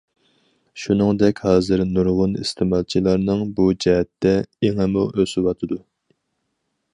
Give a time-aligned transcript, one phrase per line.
[0.83, 4.33] شۇنىڭدەك، ھازىر نۇرغۇن ئىستېمالچىلارنىڭ بۇ جەھەتتە
[4.69, 5.79] ئېڭىمۇ ئۆسۈۋاتىدۇ.